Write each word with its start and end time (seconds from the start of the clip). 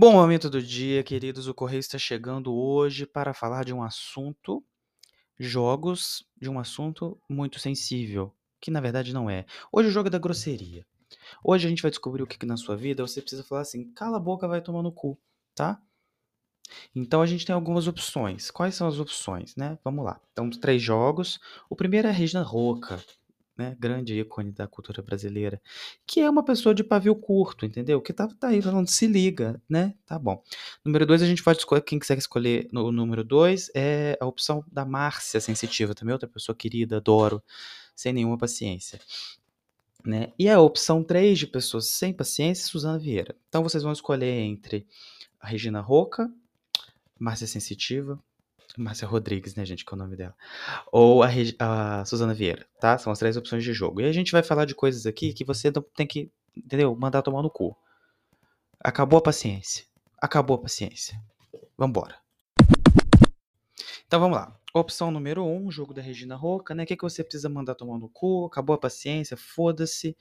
Bom 0.00 0.12
momento 0.12 0.48
do 0.48 0.62
dia, 0.62 1.02
queridos. 1.02 1.46
O 1.46 1.52
Correio 1.52 1.80
está 1.80 1.98
chegando 1.98 2.54
hoje 2.54 3.04
para 3.04 3.34
falar 3.34 3.66
de 3.66 3.74
um 3.74 3.82
assunto, 3.82 4.64
jogos, 5.38 6.26
de 6.40 6.48
um 6.48 6.58
assunto 6.58 7.20
muito 7.28 7.60
sensível, 7.60 8.34
que 8.62 8.70
na 8.70 8.80
verdade 8.80 9.12
não 9.12 9.28
é. 9.28 9.44
Hoje 9.70 9.90
o 9.90 9.92
jogo 9.92 10.06
é 10.08 10.10
da 10.10 10.18
grosseria. 10.18 10.86
Hoje 11.44 11.66
a 11.66 11.68
gente 11.68 11.82
vai 11.82 11.90
descobrir 11.90 12.22
o 12.22 12.26
que, 12.26 12.38
que 12.38 12.46
na 12.46 12.56
sua 12.56 12.78
vida 12.78 13.06
você 13.06 13.20
precisa 13.20 13.44
falar 13.44 13.60
assim: 13.60 13.92
cala 13.92 14.16
a 14.16 14.20
boca, 14.20 14.48
vai 14.48 14.62
tomar 14.62 14.82
no 14.82 14.90
cu, 14.90 15.20
tá? 15.54 15.78
Então 16.96 17.20
a 17.20 17.26
gente 17.26 17.44
tem 17.44 17.54
algumas 17.54 17.86
opções. 17.86 18.50
Quais 18.50 18.74
são 18.74 18.88
as 18.88 18.98
opções, 18.98 19.54
né? 19.54 19.78
Vamos 19.84 20.02
lá. 20.02 20.18
Então, 20.32 20.48
três 20.48 20.80
jogos. 20.80 21.38
O 21.68 21.76
primeiro 21.76 22.08
é 22.08 22.10
a 22.10 22.14
Regina 22.14 22.42
Roca, 22.42 23.04
né, 23.60 23.76
grande 23.78 24.18
ícone 24.18 24.52
da 24.52 24.66
cultura 24.66 25.02
brasileira, 25.02 25.60
que 26.06 26.20
é 26.20 26.30
uma 26.30 26.42
pessoa 26.42 26.74
de 26.74 26.82
pavio 26.82 27.14
curto, 27.14 27.66
entendeu? 27.66 28.00
Que 28.00 28.10
tá, 28.10 28.26
tá 28.26 28.48
aí 28.48 28.62
falando, 28.62 28.88
se 28.88 29.06
liga, 29.06 29.60
né? 29.68 29.94
Tá 30.06 30.18
bom. 30.18 30.42
Número 30.82 31.04
dois, 31.04 31.20
a 31.20 31.26
gente 31.26 31.42
pode 31.42 31.58
escolher, 31.58 31.82
quem 31.82 31.98
quiser 31.98 32.16
escolher 32.16 32.66
no 32.72 32.90
número 32.90 33.22
dois, 33.22 33.70
é 33.74 34.16
a 34.18 34.24
opção 34.24 34.64
da 34.72 34.86
Márcia 34.86 35.42
Sensitiva, 35.42 35.94
também 35.94 36.14
outra 36.14 36.26
pessoa 36.26 36.56
querida, 36.56 36.96
adoro, 36.96 37.42
sem 37.94 38.14
nenhuma 38.14 38.38
paciência. 38.38 38.98
Né? 40.02 40.32
E 40.38 40.48
a 40.48 40.58
opção 40.58 41.04
3 41.04 41.38
de 41.38 41.46
pessoas 41.46 41.90
sem 41.90 42.14
paciência, 42.14 42.66
Suzana 42.66 42.98
Vieira. 42.98 43.36
Então 43.50 43.62
vocês 43.62 43.82
vão 43.82 43.92
escolher 43.92 44.40
entre 44.40 44.86
a 45.38 45.46
Regina 45.46 45.82
Roca, 45.82 46.32
Márcia 47.18 47.46
Sensitiva, 47.46 48.18
Márcia 48.78 49.06
Rodrigues, 49.06 49.54
né, 49.54 49.64
gente, 49.64 49.84
que 49.84 49.92
é 49.92 49.96
o 49.96 49.98
nome 49.98 50.16
dela. 50.16 50.34
Ou 50.92 51.22
a, 51.22 51.28
a 51.58 52.04
Suzana 52.04 52.34
Vieira, 52.34 52.66
tá? 52.80 52.98
São 52.98 53.12
as 53.12 53.18
três 53.18 53.36
opções 53.36 53.64
de 53.64 53.72
jogo. 53.72 54.00
E 54.00 54.04
a 54.04 54.12
gente 54.12 54.32
vai 54.32 54.42
falar 54.42 54.64
de 54.64 54.74
coisas 54.74 55.06
aqui 55.06 55.32
que 55.32 55.44
você 55.44 55.72
tem 55.94 56.06
que, 56.06 56.30
entendeu? 56.56 56.94
Mandar 56.94 57.22
tomar 57.22 57.42
no 57.42 57.50
cu. 57.50 57.76
Acabou 58.78 59.18
a 59.18 59.22
paciência. 59.22 59.84
Acabou 60.20 60.56
a 60.56 60.62
paciência. 60.62 61.20
Vambora. 61.76 62.16
Então 64.06 64.20
vamos 64.20 64.36
lá. 64.36 64.56
Opção 64.72 65.10
número 65.10 65.44
1, 65.44 65.66
um, 65.66 65.70
jogo 65.70 65.92
da 65.92 66.00
Regina 66.00 66.36
Roca, 66.36 66.74
né? 66.74 66.84
O 66.84 66.86
que, 66.86 66.96
que 66.96 67.02
você 67.02 67.24
precisa 67.24 67.48
mandar 67.48 67.74
tomar 67.74 67.98
no 67.98 68.08
cu? 68.08 68.46
Acabou 68.46 68.74
a 68.74 68.78
paciência, 68.78 69.36
foda-se. 69.36 70.16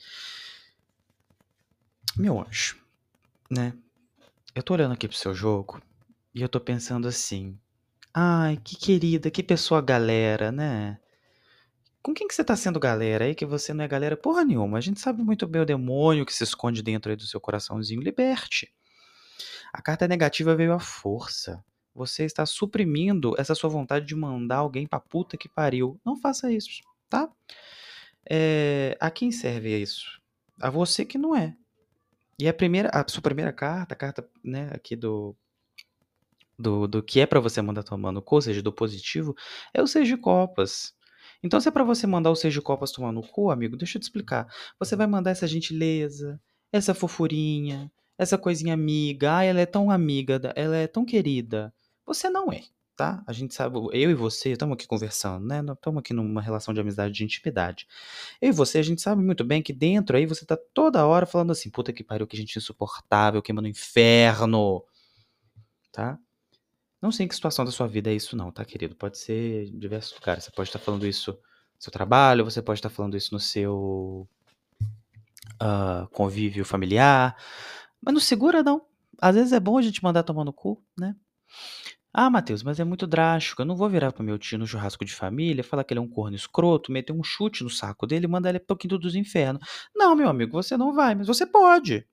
Meu 2.18 2.40
anjo, 2.40 2.78
né? 3.50 3.74
Eu 4.56 4.64
tô 4.64 4.74
olhando 4.74 4.94
aqui 4.94 5.08
pro 5.08 5.16
seu 5.16 5.34
jogo 5.34 5.82
e 6.34 6.42
eu 6.42 6.50
tô 6.50 6.60
pensando 6.60 7.08
assim: 7.08 7.60
Ai, 8.14 8.58
que 8.64 8.76
querida, 8.76 9.30
que 9.30 9.44
pessoa 9.44 9.82
galera, 9.82 10.52
né? 10.52 11.00
Com 12.02 12.14
quem 12.14 12.28
que 12.28 12.34
você 12.34 12.44
tá 12.44 12.56
sendo 12.56 12.80
galera 12.80 13.26
aí 13.26 13.36
que 13.36 13.46
você 13.46 13.74
não 13.74 13.84
é 13.84 13.88
galera 13.88 14.18
porra 14.18 14.44
nenhuma? 14.44 14.78
A 14.78 14.82
gente 14.82 15.00
sabe 15.00 15.22
muito 15.22 15.46
bem 15.46 15.62
o 15.62 15.66
demônio 15.66 16.26
que 16.26 16.34
se 16.34 16.44
esconde 16.44 16.82
dentro 16.82 17.12
aí 17.12 17.16
do 17.16 17.28
seu 17.28 17.40
coraçãozinho. 17.40 18.02
Liberte. 18.02 18.74
A 19.74 19.82
carta 19.82 20.08
negativa 20.08 20.56
veio 20.56 20.74
à 20.74 20.80
força. 20.80 21.64
Você 21.94 22.24
está 22.24 22.46
suprimindo 22.46 23.36
essa 23.38 23.54
sua 23.54 23.70
vontade 23.70 24.06
de 24.06 24.16
mandar 24.16 24.58
alguém 24.58 24.88
pra 24.88 25.00
puta 25.00 25.38
que 25.38 25.50
pariu. 25.50 26.00
Não 26.06 26.16
faça 26.16 26.52
isso, 26.52 26.70
tá? 27.10 27.30
É, 28.30 28.98
a 29.00 29.12
quem 29.12 29.32
serve 29.32 29.78
isso? 29.78 30.20
A 30.60 30.70
você 30.70 31.06
que 31.06 31.18
não 31.18 31.36
é. 31.36 31.56
E 32.40 32.48
a 32.48 32.54
primeira, 32.54 32.90
a 32.94 33.06
sua 33.08 33.22
primeira 33.22 33.52
carta, 33.52 33.94
a 33.94 33.98
carta, 33.98 34.28
né, 34.44 34.70
aqui 34.74 34.96
do 34.96 35.36
do, 36.60 36.88
do 36.88 37.02
que 37.02 37.22
é 37.22 37.26
para 37.26 37.40
você 37.40 37.62
mandar 37.62 37.84
tomar 37.84 38.12
no 38.12 38.22
cu, 38.22 38.36
ou 38.36 38.42
seja, 38.42 38.62
do 38.62 38.74
positivo, 38.74 39.34
é 39.74 39.82
o 39.82 39.88
seis 39.88 40.08
de 40.08 40.18
copas. 40.18 40.94
Então, 41.42 41.60
se 41.62 41.70
é 41.70 41.72
para 41.72 41.86
você 41.86 42.06
mandar 42.06 42.32
o 42.32 42.36
seis 42.36 42.54
de 42.54 42.62
copas 42.62 42.92
tomar 42.92 43.14
no 43.14 43.22
cu, 43.22 43.50
amigo, 43.50 43.78
deixa 43.78 43.98
eu 43.98 44.02
te 44.02 44.04
explicar. 44.04 44.46
Você 44.78 44.96
vai 44.96 45.08
mandar 45.08 45.32
essa 45.32 45.48
gentileza, 45.48 46.40
essa 46.72 46.94
fofurinha, 46.94 47.90
essa 48.18 48.38
coisinha 48.38 48.74
amiga. 48.74 49.38
Ah, 49.38 49.44
ela 49.44 49.62
é 49.62 49.66
tão 49.66 49.90
amiga, 49.90 50.42
ela 50.56 50.76
é 50.76 50.88
tão 50.88 51.06
querida. 51.06 51.74
Você 52.06 52.30
não 52.30 52.52
é, 52.52 52.64
tá? 52.98 53.24
A 53.26 53.32
gente 53.32 53.54
sabe, 53.54 53.78
eu 53.78 54.12
e 54.12 54.14
você 54.14 54.52
estamos 54.52 54.74
aqui 54.74 54.86
conversando, 54.86 55.46
né? 55.46 55.62
Estamos 55.72 56.00
aqui 56.02 56.14
numa 56.14 56.42
relação 56.42 56.74
de 56.74 56.82
amizade, 56.82 57.14
de 57.14 57.24
intimidade. 57.24 57.88
Eu 58.42 58.50
e 58.50 58.52
você, 58.52 58.80
a 58.80 58.84
gente 58.84 59.02
sabe 59.02 59.24
muito 59.24 59.46
bem 59.46 59.62
que 59.62 59.72
dentro 59.72 60.18
aí 60.18 60.26
você 60.26 60.46
tá 60.46 60.58
toda 60.74 61.06
hora 61.06 61.26
falando 61.26 61.52
assim, 61.52 61.70
puta 61.70 61.94
que 61.94 62.04
pariu, 62.04 62.28
que 62.28 62.36
gente 62.36 62.58
insuportável, 62.58 63.42
queima 63.42 63.62
no 63.62 63.68
inferno, 63.68 64.84
tá? 65.92 66.20
Não 67.02 67.12
sei 67.12 67.26
em 67.26 67.30
que 67.30 67.36
situação 67.36 67.64
da 67.64 67.72
sua 67.72 67.88
vida 67.88 68.12
é 68.12 68.16
isso 68.16 68.36
não, 68.36 68.52
tá, 68.52 68.66
querido? 68.66 68.96
Pode 68.96 69.18
ser 69.18 69.70
diversos 69.72 70.14
lugares. 70.14 70.44
Você 70.44 70.52
pode 70.52 70.70
estar 70.70 70.80
falando 70.80 71.08
isso 71.08 71.32
no 71.32 71.82
seu 71.82 71.92
trabalho, 71.92 72.44
você 72.44 72.62
pode 72.62 72.80
estar 72.80 72.90
falando 72.90 73.16
isso 73.16 73.34
no 73.34 73.40
seu 73.40 74.28
uh, 75.62 76.08
convívio 76.12 76.66
familiar. 76.66 77.36
Mas 78.02 78.14
não 78.14 78.22
segura, 78.22 78.62
não. 78.64 78.82
Às 79.22 79.36
vezes 79.36 79.54
é 79.54 79.60
bom 79.60 79.78
a 79.78 79.82
gente 79.82 80.04
mandar 80.04 80.24
tomar 80.24 80.44
no 80.44 80.54
cu, 80.54 80.82
né? 80.98 81.16
Ah, 82.12 82.30
Matheus, 82.30 82.64
mas 82.64 82.80
é 82.80 82.84
muito 82.84 83.06
drástico. 83.06 83.62
Eu 83.62 83.66
não 83.66 83.76
vou 83.76 83.88
virar 83.88 84.12
pro 84.12 84.24
meu 84.24 84.38
tio 84.40 84.58
no 84.58 84.66
churrasco 84.66 85.06
de 85.06 85.14
família, 85.14 85.64
falar 85.64 85.84
que 85.84 85.94
ele 85.94 86.00
é 86.00 86.04
um 86.04 86.10
corno 86.10 86.36
escroto, 86.36 86.92
meter 86.92 87.14
um 87.14 87.24
chute 87.24 87.64
no 87.64 87.70
saco 87.70 88.08
dele 88.08 88.26
e 88.26 88.28
mandar 88.28 88.50
ele 88.50 88.60
pro 88.60 88.76
quinto 88.76 88.98
dos 88.98 89.16
infernos. 89.16 89.62
Não, 89.96 90.16
meu 90.16 90.28
amigo, 90.28 90.52
você 90.52 90.76
não 90.76 90.94
vai, 90.94 91.14
mas 91.14 91.28
você 91.28 91.46
pode. 91.46 92.06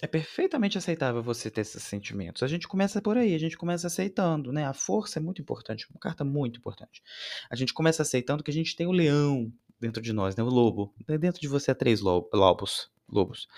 É 0.00 0.06
perfeitamente 0.06 0.78
aceitável 0.78 1.20
você 1.22 1.50
ter 1.50 1.62
esses 1.62 1.82
sentimentos. 1.82 2.44
A 2.44 2.46
gente 2.46 2.68
começa 2.68 3.02
por 3.02 3.16
aí, 3.16 3.34
a 3.34 3.38
gente 3.38 3.58
começa 3.58 3.88
aceitando, 3.88 4.52
né? 4.52 4.64
A 4.64 4.72
força 4.72 5.18
é 5.18 5.22
muito 5.22 5.42
importante, 5.42 5.88
uma 5.90 5.98
carta 5.98 6.24
muito 6.24 6.58
importante. 6.58 7.02
A 7.50 7.56
gente 7.56 7.74
começa 7.74 8.02
aceitando 8.02 8.44
que 8.44 8.50
a 8.50 8.54
gente 8.54 8.76
tem 8.76 8.86
o 8.86 8.92
leão 8.92 9.52
dentro 9.80 10.00
de 10.00 10.12
nós, 10.12 10.36
né? 10.36 10.42
O 10.42 10.48
lobo. 10.48 10.94
Dentro 11.18 11.40
de 11.40 11.48
você 11.48 11.72
é 11.72 11.74
três 11.74 12.00
lobos. 12.00 12.90
Lobos. 13.10 13.48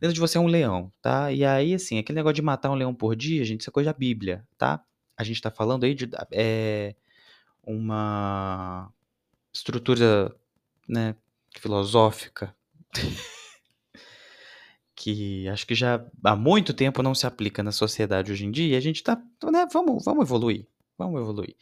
Dentro 0.00 0.14
de 0.14 0.20
você 0.20 0.38
é 0.38 0.40
um 0.40 0.46
leão, 0.46 0.90
tá? 1.02 1.32
E 1.32 1.44
aí, 1.44 1.74
assim, 1.74 1.98
aquele 1.98 2.16
negócio 2.16 2.34
de 2.34 2.42
matar 2.42 2.70
um 2.70 2.74
leão 2.74 2.94
por 2.94 3.14
dia, 3.14 3.44
gente, 3.44 3.60
isso 3.60 3.70
é 3.70 3.72
coisa 3.72 3.92
da 3.92 3.98
Bíblia, 3.98 4.46
tá? 4.56 4.82
A 5.16 5.24
gente 5.24 5.42
tá 5.42 5.50
falando 5.50 5.84
aí 5.84 5.94
de 5.94 6.08
é, 6.32 6.94
uma 7.62 8.90
estrutura, 9.52 10.34
né, 10.88 11.14
filosófica 11.58 12.54
que 15.00 15.48
acho 15.48 15.66
que 15.66 15.74
já 15.74 16.04
há 16.22 16.36
muito 16.36 16.74
tempo 16.74 17.02
não 17.02 17.14
se 17.14 17.26
aplica 17.26 17.62
na 17.62 17.72
sociedade 17.72 18.30
hoje 18.30 18.44
em 18.44 18.50
dia, 18.50 18.74
e 18.74 18.76
a 18.76 18.80
gente 18.80 19.02
tá, 19.02 19.16
né, 19.50 19.66
vamos, 19.72 20.04
vamos 20.04 20.26
evoluir, 20.26 20.66
vamos 20.98 21.18
evoluir. 21.18 21.56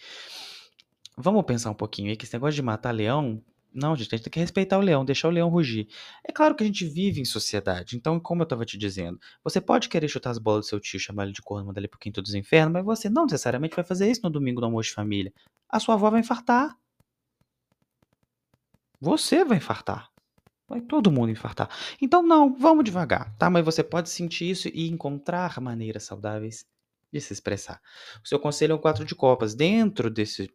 Vamos 1.16 1.44
pensar 1.44 1.70
um 1.70 1.74
pouquinho 1.74 2.10
aí 2.10 2.16
que 2.16 2.24
esse 2.24 2.34
negócio 2.34 2.56
de 2.56 2.62
matar 2.62 2.90
leão, 2.90 3.40
não, 3.72 3.94
gente, 3.94 4.12
a 4.12 4.16
gente 4.16 4.24
tem 4.24 4.32
que 4.32 4.40
respeitar 4.40 4.76
o 4.76 4.80
leão, 4.80 5.04
deixar 5.04 5.28
o 5.28 5.30
leão 5.30 5.48
rugir. 5.48 5.86
É 6.24 6.32
claro 6.32 6.52
que 6.56 6.64
a 6.64 6.66
gente 6.66 6.84
vive 6.84 7.20
em 7.20 7.24
sociedade, 7.24 7.96
então, 7.96 8.18
como 8.18 8.42
eu 8.42 8.46
tava 8.46 8.64
te 8.64 8.76
dizendo, 8.76 9.20
você 9.44 9.60
pode 9.60 9.88
querer 9.88 10.08
chutar 10.08 10.30
as 10.30 10.38
bolas 10.38 10.66
do 10.66 10.68
seu 10.68 10.80
tio, 10.80 10.98
chamar 10.98 11.22
ele 11.22 11.32
de 11.32 11.42
corno, 11.42 11.66
mandar 11.66 11.80
ele 11.80 11.86
pro 11.86 12.00
quinto 12.00 12.20
dos 12.20 12.34
infernos, 12.34 12.72
mas 12.72 12.84
você 12.84 13.08
não 13.08 13.22
necessariamente 13.22 13.76
vai 13.76 13.84
fazer 13.84 14.10
isso 14.10 14.22
no 14.24 14.30
domingo 14.30 14.60
do 14.60 14.66
almoço 14.66 14.88
de 14.88 14.96
família. 14.96 15.32
A 15.68 15.78
sua 15.78 15.94
avó 15.94 16.10
vai 16.10 16.20
infartar. 16.20 16.76
Você 19.00 19.44
vai 19.44 19.58
infartar. 19.58 20.10
Vai 20.68 20.82
todo 20.82 21.10
mundo 21.10 21.30
infartar. 21.30 21.70
Então, 22.00 22.22
não, 22.22 22.54
vamos 22.54 22.84
devagar, 22.84 23.34
tá? 23.38 23.48
Mas 23.48 23.64
você 23.64 23.82
pode 23.82 24.10
sentir 24.10 24.50
isso 24.50 24.68
e 24.68 24.88
encontrar 24.88 25.58
maneiras 25.60 26.02
saudáveis 26.02 26.66
de 27.10 27.20
se 27.20 27.32
expressar. 27.32 27.80
O 28.22 28.28
seu 28.28 28.38
conselho 28.38 28.72
é 28.72 28.74
um 28.74 28.80
quatro 28.80 29.04
de 29.04 29.14
copas. 29.14 29.54
Dentro 29.54 30.10
desse, 30.10 30.52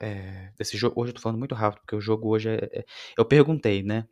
é, 0.00 0.52
desse 0.56 0.76
jogo. 0.76 1.00
Hoje 1.00 1.10
eu 1.10 1.14
tô 1.16 1.20
falando 1.20 1.38
muito 1.38 1.54
rápido, 1.54 1.80
porque 1.80 1.96
o 1.96 2.00
jogo 2.00 2.28
hoje 2.28 2.50
é. 2.50 2.70
é 2.72 2.84
eu 3.18 3.24
perguntei, 3.24 3.82
né? 3.82 4.06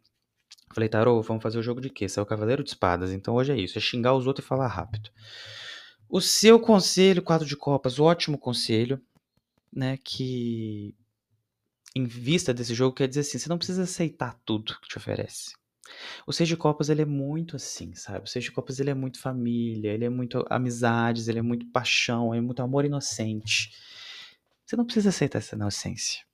Falei, 0.75 0.89
Tarô, 0.89 1.21
vamos 1.23 1.43
fazer 1.43 1.59
o 1.59 1.63
jogo 1.63 1.81
de 1.81 1.91
quê? 1.91 2.09
Você 2.09 2.19
é 2.19 2.23
o 2.23 2.27
Cavaleiro 2.27 2.63
de 2.65 2.71
Espadas. 2.71 3.13
Então 3.13 3.35
hoje 3.35 3.53
é 3.53 3.57
isso: 3.57 3.79
é 3.79 3.81
xingar 3.81 4.15
os 4.15 4.27
outros 4.27 4.45
e 4.45 4.49
falar 4.49 4.67
rápido. 4.67 5.11
O 6.09 6.21
seu 6.21 6.59
conselho, 6.59 7.23
quatro 7.23 7.47
de 7.47 7.57
copas, 7.57 8.01
ótimo 8.01 8.37
conselho, 8.37 9.01
né? 9.73 9.97
Que 10.03 10.95
em 11.95 12.05
vista 12.05 12.55
desse 12.55 12.75
jogo 12.75 12.95
quer 12.95 13.09
dizer 13.09 13.21
assim, 13.21 13.39
você 13.39 13.49
não 13.49 13.59
precisa 13.59 13.83
aceitar 13.83 14.39
tudo 14.45 14.79
que 14.81 14.89
te 14.89 14.97
oferece. 14.97 15.53
O 16.27 16.33
Seis 16.33 16.49
de 16.49 16.57
Copas, 16.57 16.89
ele 16.89 17.03
é 17.03 17.07
muito 17.07 17.57
assim, 17.57 17.95
sabe? 17.95 18.25
O 18.25 18.29
Seis 18.29 18.45
de 18.45 18.53
Copas, 18.53 18.79
ele 18.79 18.91
é 18.91 18.95
muito 18.95 19.19
família, 19.21 19.93
ele 19.93 20.05
é 20.05 20.09
muito 20.09 20.45
amizades, 20.49 21.27
ele 21.29 21.41
é 21.41 21.43
muito 21.43 21.67
paixão, 21.67 22.33
é 22.33 22.41
muito 22.41 22.63
amor 22.63 22.85
inocente. 22.85 23.73
Você 24.65 24.77
não 24.77 24.85
precisa 24.85 25.09
aceitar 25.09 25.39
essa 25.39 25.57
inocência. 25.57 26.25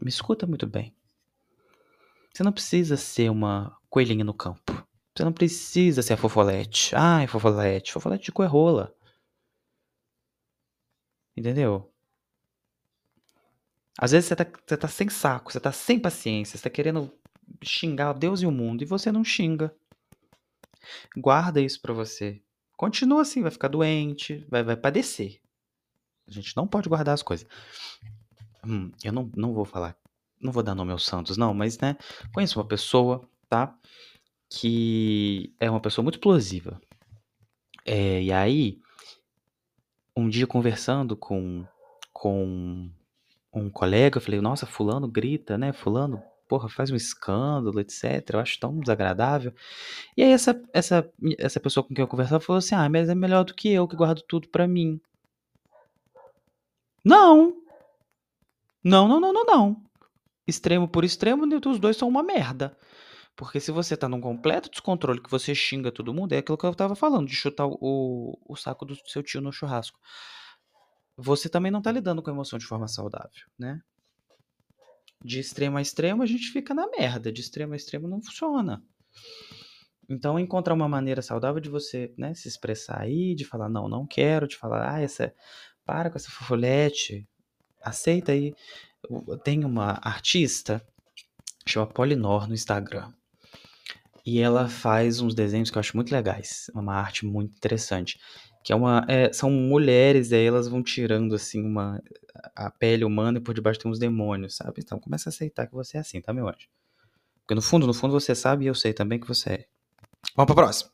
Me 0.00 0.08
escuta 0.08 0.46
muito 0.46 0.66
bem. 0.66 0.96
Você 2.32 2.42
não 2.42 2.52
precisa 2.52 2.96
ser 2.96 3.30
uma 3.30 3.76
coelhinha 3.90 4.24
no 4.24 4.34
campo. 4.34 4.86
Você 5.14 5.24
não 5.24 5.32
precisa 5.32 6.02
ser 6.02 6.14
a 6.14 6.16
fofolete. 6.16 6.94
Ai, 6.96 7.26
fofolete. 7.26 7.92
Fofolete 7.92 8.24
de 8.24 8.32
coerrola. 8.32 8.92
Entendeu? 11.36 11.93
Às 13.98 14.10
vezes 14.12 14.28
você 14.28 14.36
tá, 14.36 14.46
você 14.66 14.76
tá 14.76 14.88
sem 14.88 15.08
saco, 15.08 15.52
você 15.52 15.60
tá 15.60 15.72
sem 15.72 15.98
paciência, 15.98 16.58
você 16.58 16.64
tá 16.64 16.70
querendo 16.70 17.12
xingar 17.62 18.12
Deus 18.12 18.42
e 18.42 18.46
o 18.46 18.50
mundo 18.50 18.82
e 18.82 18.86
você 18.86 19.12
não 19.12 19.24
xinga. 19.24 19.74
Guarda 21.16 21.60
isso 21.60 21.80
pra 21.80 21.92
você. 21.92 22.42
Continua 22.76 23.22
assim, 23.22 23.42
vai 23.42 23.50
ficar 23.50 23.68
doente, 23.68 24.44
vai, 24.50 24.62
vai 24.62 24.76
padecer. 24.76 25.40
A 26.26 26.32
gente 26.32 26.56
não 26.56 26.66
pode 26.66 26.88
guardar 26.88 27.14
as 27.14 27.22
coisas. 27.22 27.46
Hum, 28.66 28.90
eu 29.02 29.12
não, 29.12 29.30
não 29.36 29.52
vou 29.52 29.64
falar, 29.64 29.96
não 30.40 30.50
vou 30.50 30.62
dar 30.62 30.74
nome 30.74 30.90
aos 30.90 31.04
santos, 31.04 31.36
não, 31.36 31.52
mas 31.54 31.78
né, 31.78 31.96
conheço 32.32 32.58
uma 32.58 32.66
pessoa, 32.66 33.28
tá? 33.48 33.78
que 34.48 35.52
é 35.58 35.68
uma 35.68 35.80
pessoa 35.80 36.02
muito 36.02 36.16
explosiva. 36.16 36.80
É, 37.84 38.22
e 38.22 38.32
aí, 38.32 38.80
um 40.16 40.28
dia 40.28 40.46
conversando 40.46 41.16
com, 41.16 41.66
com 42.12 42.88
um 43.60 43.70
colega, 43.70 44.18
eu 44.18 44.22
falei, 44.22 44.40
nossa, 44.40 44.66
fulano 44.66 45.08
grita, 45.08 45.56
né? 45.58 45.72
Fulano, 45.72 46.22
porra, 46.48 46.68
faz 46.68 46.90
um 46.90 46.96
escândalo, 46.96 47.80
etc. 47.80 48.30
Eu 48.32 48.40
acho 48.40 48.58
tão 48.58 48.78
desagradável. 48.78 49.52
E 50.16 50.22
aí 50.22 50.32
essa, 50.32 50.60
essa, 50.72 51.10
essa 51.38 51.60
pessoa 51.60 51.84
com 51.84 51.94
quem 51.94 52.02
eu 52.02 52.08
conversava 52.08 52.44
falou 52.44 52.58
assim, 52.58 52.74
ah, 52.74 52.88
mas 52.88 53.08
é 53.08 53.14
melhor 53.14 53.44
do 53.44 53.54
que 53.54 53.70
eu 53.70 53.88
que 53.88 53.96
guardo 53.96 54.22
tudo 54.22 54.48
pra 54.48 54.66
mim. 54.66 55.00
Não! 57.04 57.54
Não, 58.82 59.08
não, 59.08 59.20
não, 59.20 59.32
não, 59.32 59.44
não. 59.44 59.84
Extremo 60.46 60.86
por 60.86 61.04
extremo, 61.04 61.46
os 61.66 61.78
dois 61.78 61.96
são 61.96 62.08
uma 62.08 62.22
merda. 62.22 62.76
Porque 63.36 63.58
se 63.58 63.72
você 63.72 63.96
tá 63.96 64.08
num 64.08 64.20
completo 64.20 64.70
descontrole, 64.70 65.20
que 65.20 65.30
você 65.30 65.54
xinga 65.54 65.90
todo 65.90 66.14
mundo, 66.14 66.32
é 66.34 66.38
aquilo 66.38 66.58
que 66.58 66.64
eu 66.64 66.74
tava 66.74 66.94
falando, 66.94 67.26
de 67.26 67.34
chutar 67.34 67.66
o, 67.66 68.38
o 68.46 68.56
saco 68.56 68.84
do 68.84 68.94
seu 69.08 69.22
tio 69.22 69.40
no 69.40 69.52
churrasco. 69.52 69.98
Você 71.16 71.48
também 71.48 71.70
não 71.70 71.82
tá 71.82 71.92
lidando 71.92 72.22
com 72.22 72.30
a 72.30 72.32
emoção 72.32 72.58
de 72.58 72.66
forma 72.66 72.88
saudável, 72.88 73.30
né? 73.58 73.80
De 75.24 75.38
extremo 75.38 75.78
a 75.78 75.82
extremo, 75.82 76.22
a 76.22 76.26
gente 76.26 76.50
fica 76.50 76.74
na 76.74 76.86
merda. 76.88 77.32
De 77.32 77.40
extremo 77.40 77.72
a 77.72 77.76
extremo 77.76 78.08
não 78.08 78.20
funciona. 78.20 78.82
Então, 80.08 80.38
encontrar 80.38 80.74
uma 80.74 80.88
maneira 80.88 81.22
saudável 81.22 81.60
de 81.60 81.70
você 81.70 82.12
né, 82.18 82.34
se 82.34 82.46
expressar 82.46 83.00
aí, 83.00 83.34
de 83.34 83.44
falar, 83.44 83.68
não, 83.68 83.88
não 83.88 84.06
quero, 84.06 84.46
de 84.46 84.56
falar, 84.56 84.94
ah, 84.94 85.00
essa, 85.00 85.34
para 85.84 86.10
com 86.10 86.16
essa 86.16 86.30
fofolete, 86.30 87.26
aceita 87.82 88.32
aí. 88.32 88.54
Tem 89.42 89.64
uma 89.64 89.98
artista, 90.02 90.84
chama 91.66 91.86
Polinor 91.86 92.46
no 92.46 92.54
Instagram. 92.54 93.12
E 94.26 94.40
ela 94.40 94.68
faz 94.68 95.20
uns 95.20 95.34
desenhos 95.34 95.70
que 95.70 95.76
eu 95.76 95.80
acho 95.80 95.96
muito 95.96 96.12
legais. 96.12 96.70
Uma 96.74 96.94
arte 96.94 97.26
muito 97.26 97.54
interessante. 97.54 98.18
Que 98.64 98.72
é 98.72 98.76
uma. 98.76 99.04
É, 99.06 99.30
são 99.30 99.50
mulheres, 99.50 100.30
e 100.30 100.36
aí 100.36 100.46
elas 100.46 100.66
vão 100.66 100.82
tirando 100.82 101.34
assim 101.34 101.62
uma. 101.62 102.02
A 102.56 102.70
pele 102.70 103.04
humana 103.04 103.36
e 103.36 103.40
por 103.40 103.54
debaixo 103.54 103.78
tem 103.78 103.90
uns 103.90 103.98
demônios, 103.98 104.56
sabe? 104.56 104.80
Então 104.80 104.98
começa 104.98 105.28
a 105.28 105.30
aceitar 105.30 105.66
que 105.66 105.74
você 105.74 105.98
é 105.98 106.00
assim, 106.00 106.20
tá, 106.20 106.32
meu 106.32 106.48
anjo? 106.48 106.66
Porque 107.40 107.54
no 107.54 107.60
fundo, 107.60 107.86
no 107.86 107.92
fundo 107.92 108.12
você 108.12 108.34
sabe 108.34 108.64
e 108.64 108.68
eu 108.68 108.74
sei 108.74 108.94
também 108.94 109.20
que 109.20 109.28
você 109.28 109.50
é. 109.50 109.66
Vamos 110.34 110.46
pra 110.46 110.64
próxima. 110.64 110.90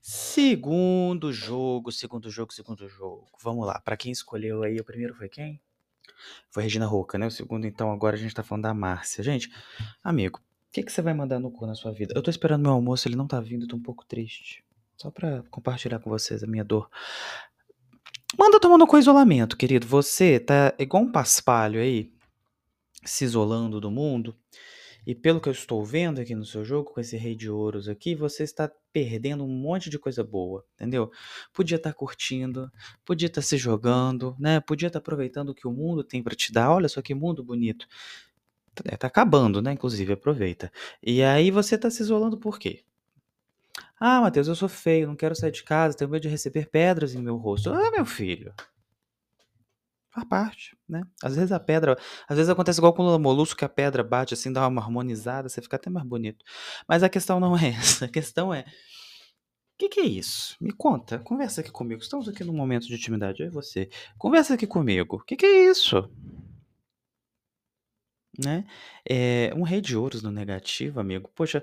Segundo 0.00 1.32
jogo, 1.32 1.92
segundo 1.92 2.28
jogo, 2.28 2.52
segundo 2.52 2.88
jogo. 2.88 3.28
Vamos 3.40 3.64
lá. 3.64 3.80
Para 3.80 3.96
quem 3.96 4.10
escolheu 4.10 4.64
aí, 4.64 4.80
o 4.80 4.84
primeiro 4.84 5.14
foi 5.14 5.28
quem? 5.28 5.60
Foi 6.50 6.64
Regina 6.64 6.86
Roca, 6.86 7.16
né? 7.16 7.28
O 7.28 7.30
segundo, 7.30 7.68
então, 7.68 7.92
agora 7.92 8.16
a 8.16 8.18
gente 8.18 8.34
tá 8.34 8.42
falando 8.42 8.64
da 8.64 8.74
Márcia. 8.74 9.22
Gente, 9.22 9.48
amigo, 10.02 10.40
o 10.40 10.72
que, 10.72 10.82
que 10.82 10.90
você 10.90 11.00
vai 11.00 11.14
mandar 11.14 11.38
no 11.38 11.52
cu 11.52 11.66
na 11.66 11.76
sua 11.76 11.92
vida? 11.92 12.12
Eu 12.16 12.22
tô 12.22 12.30
esperando 12.30 12.62
meu 12.62 12.72
almoço, 12.72 13.06
ele 13.06 13.14
não 13.14 13.28
tá 13.28 13.40
vindo, 13.40 13.68
tô 13.68 13.76
um 13.76 13.82
pouco 13.82 14.04
triste. 14.04 14.64
Só 15.02 15.10
pra 15.10 15.42
compartilhar 15.50 15.98
com 15.98 16.08
vocês 16.08 16.44
a 16.44 16.46
minha 16.46 16.62
dor. 16.62 16.88
Manda 18.38 18.60
tomar 18.60 18.78
no 18.78 18.86
cu 18.86 18.96
isolamento, 18.98 19.56
querido. 19.56 19.84
Você 19.84 20.38
tá 20.38 20.72
igual 20.78 21.02
um 21.02 21.10
paspalho 21.10 21.80
aí, 21.80 22.12
se 23.04 23.24
isolando 23.24 23.80
do 23.80 23.90
mundo. 23.90 24.36
E 25.04 25.12
pelo 25.12 25.40
que 25.40 25.48
eu 25.48 25.52
estou 25.52 25.84
vendo 25.84 26.20
aqui 26.20 26.36
no 26.36 26.44
seu 26.44 26.64
jogo, 26.64 26.92
com 26.92 27.00
esse 27.00 27.16
rei 27.16 27.34
de 27.34 27.50
ouros 27.50 27.88
aqui, 27.88 28.14
você 28.14 28.44
está 28.44 28.70
perdendo 28.92 29.42
um 29.42 29.48
monte 29.48 29.90
de 29.90 29.98
coisa 29.98 30.22
boa, 30.22 30.64
entendeu? 30.76 31.10
Podia 31.52 31.74
estar 31.74 31.90
tá 31.90 31.98
curtindo, 31.98 32.70
podia 33.04 33.26
estar 33.26 33.40
tá 33.40 33.44
se 33.44 33.56
jogando, 33.56 34.36
né? 34.38 34.60
Podia 34.60 34.86
estar 34.86 35.00
tá 35.00 35.02
aproveitando 35.02 35.48
o 35.48 35.54
que 35.54 35.66
o 35.66 35.72
mundo 35.72 36.04
tem 36.04 36.22
para 36.22 36.36
te 36.36 36.52
dar. 36.52 36.70
Olha 36.70 36.88
só 36.88 37.02
que 37.02 37.12
mundo 37.12 37.42
bonito. 37.42 37.88
É, 38.84 38.96
tá 38.96 39.08
acabando, 39.08 39.60
né? 39.60 39.72
Inclusive, 39.72 40.12
aproveita. 40.12 40.70
E 41.02 41.24
aí 41.24 41.50
você 41.50 41.76
tá 41.76 41.90
se 41.90 42.02
isolando 42.02 42.38
por 42.38 42.56
quê? 42.60 42.84
Ah, 44.04 44.20
Matheus, 44.20 44.48
eu 44.48 44.56
sou 44.56 44.68
feio, 44.68 45.06
não 45.06 45.14
quero 45.14 45.32
sair 45.36 45.52
de 45.52 45.62
casa, 45.62 45.96
tenho 45.96 46.10
medo 46.10 46.22
de 46.22 46.28
receber 46.28 46.68
pedras 46.68 47.14
em 47.14 47.22
meu 47.22 47.36
rosto. 47.36 47.70
Ah, 47.70 47.88
meu 47.92 48.04
filho. 48.04 48.52
Faz 50.10 50.26
parte, 50.28 50.76
né? 50.88 51.04
Às 51.22 51.36
vezes 51.36 51.52
a 51.52 51.60
pedra. 51.60 51.96
Às 52.28 52.36
vezes 52.36 52.50
acontece 52.50 52.80
igual 52.80 52.92
com 52.92 53.04
o 53.04 53.18
molusco 53.20 53.56
que 53.56 53.64
a 53.64 53.68
pedra 53.68 54.02
bate 54.02 54.34
assim, 54.34 54.52
dá 54.52 54.66
uma 54.66 54.82
harmonizada, 54.82 55.48
você 55.48 55.62
fica 55.62 55.76
até 55.76 55.88
mais 55.88 56.04
bonito. 56.04 56.44
Mas 56.88 57.04
a 57.04 57.08
questão 57.08 57.38
não 57.38 57.56
é 57.56 57.68
essa. 57.78 58.06
A 58.06 58.08
questão 58.08 58.52
é. 58.52 58.62
O 58.62 59.78
que, 59.78 59.88
que, 59.88 60.00
é 60.00 60.04
isso? 60.04 60.56
Me 60.60 60.72
conta, 60.72 61.20
conversa 61.20 61.60
aqui 61.60 61.70
comigo. 61.70 62.02
Estamos 62.02 62.28
aqui 62.28 62.42
num 62.42 62.52
momento 62.52 62.88
de 62.88 62.94
intimidade, 62.94 63.40
eu 63.40 63.46
e 63.46 63.50
você. 63.50 63.88
Conversa 64.18 64.54
aqui 64.54 64.66
comigo. 64.66 65.18
O 65.18 65.24
que, 65.24 65.36
que 65.36 65.46
é 65.46 65.70
isso? 65.70 66.10
Né? 68.44 68.64
É, 69.08 69.52
um 69.56 69.62
rei 69.62 69.80
de 69.80 69.96
ouros 69.96 70.24
no 70.24 70.32
negativo, 70.32 70.98
amigo. 70.98 71.30
Poxa, 71.36 71.62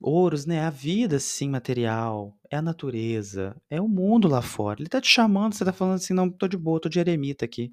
ouros, 0.00 0.46
né? 0.46 0.60
A 0.60 0.70
vida, 0.70 1.18
sim, 1.18 1.48
material, 1.50 2.36
é 2.50 2.56
a 2.56 2.62
natureza, 2.62 3.56
é 3.70 3.80
o 3.80 3.88
mundo 3.88 4.28
lá 4.28 4.42
fora. 4.42 4.80
Ele 4.80 4.88
tá 4.88 5.00
te 5.00 5.08
chamando, 5.08 5.54
você 5.54 5.64
tá 5.64 5.72
falando 5.72 5.94
assim, 5.96 6.14
não, 6.14 6.30
tô 6.30 6.46
de 6.48 6.56
boa, 6.56 6.80
tô 6.80 6.88
de 6.88 6.98
eremita 6.98 7.44
aqui. 7.44 7.72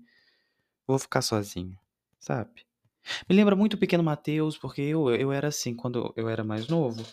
Vou 0.88 1.00
ficar 1.00 1.22
sozinho, 1.22 1.78
sabe? 2.20 2.66
Me 3.30 3.36
lembra 3.36 3.56
muito 3.56 3.76
o 3.76 3.78
Pequeno 3.78 4.04
Mateus, 4.04 4.58
porque 4.58 4.82
eu, 4.82 5.10
eu 5.14 5.32
era 5.32 5.48
assim, 5.50 5.76
quando 5.76 6.14
eu 6.16 6.28
era 6.30 6.44
mais 6.44 6.68
novo, 6.68 7.06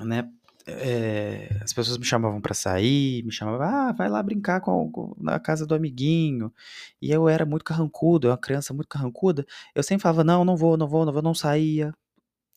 né? 0.00 0.28
É, 0.66 1.58
as 1.62 1.72
pessoas 1.72 1.98
me 1.98 2.04
chamavam 2.04 2.40
para 2.40 2.54
sair, 2.54 3.24
me 3.24 3.32
chamavam, 3.32 3.62
ah, 3.62 3.92
vai 3.92 4.08
lá 4.08 4.22
brincar 4.22 4.60
com, 4.60 4.90
com, 4.90 5.14
na 5.18 5.40
casa 5.40 5.66
do 5.66 5.74
amiguinho. 5.74 6.52
E 7.00 7.10
eu 7.10 7.28
era 7.28 7.46
muito 7.46 7.64
carrancudo, 7.64 8.26
eu 8.26 8.30
era 8.30 8.36
uma 8.36 8.40
criança 8.40 8.74
muito 8.74 8.88
carrancuda. 8.88 9.46
Eu 9.74 9.82
sempre 9.82 10.02
falava, 10.02 10.22
não, 10.22 10.44
não 10.44 10.56
vou, 10.56 10.76
não 10.76 10.86
vou, 10.86 11.04
não 11.04 11.12
vou, 11.12 11.22
não 11.22 11.34
saía. 11.34 11.94